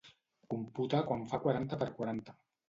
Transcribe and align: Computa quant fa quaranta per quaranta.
Computa 0.53 1.01
quant 1.09 1.27
fa 1.35 1.41
quaranta 1.45 1.81
per 1.83 1.91
quaranta. 2.01 2.37